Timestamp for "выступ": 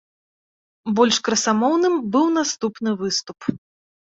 3.03-3.39